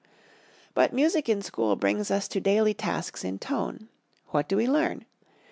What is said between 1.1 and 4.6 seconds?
in school brings us to daily tasks in tone. What do